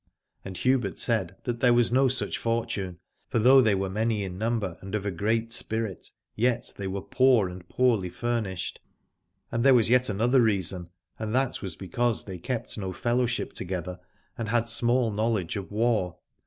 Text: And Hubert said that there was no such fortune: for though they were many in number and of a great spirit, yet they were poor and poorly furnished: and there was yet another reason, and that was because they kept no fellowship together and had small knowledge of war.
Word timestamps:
And 0.43 0.57
Hubert 0.57 0.97
said 0.97 1.35
that 1.43 1.59
there 1.59 1.75
was 1.75 1.91
no 1.91 2.07
such 2.07 2.39
fortune: 2.39 2.97
for 3.29 3.37
though 3.37 3.61
they 3.61 3.75
were 3.75 3.87
many 3.87 4.23
in 4.23 4.35
number 4.39 4.75
and 4.81 4.95
of 4.95 5.05
a 5.05 5.11
great 5.11 5.53
spirit, 5.53 6.09
yet 6.35 6.73
they 6.75 6.87
were 6.87 7.03
poor 7.03 7.47
and 7.47 7.69
poorly 7.69 8.09
furnished: 8.09 8.79
and 9.51 9.63
there 9.63 9.75
was 9.75 9.91
yet 9.91 10.09
another 10.09 10.41
reason, 10.41 10.89
and 11.19 11.35
that 11.35 11.61
was 11.61 11.75
because 11.75 12.25
they 12.25 12.39
kept 12.39 12.79
no 12.79 12.91
fellowship 12.91 13.53
together 13.53 13.99
and 14.39 14.49
had 14.49 14.69
small 14.69 15.11
knowledge 15.11 15.55
of 15.55 15.69
war. 15.71 16.17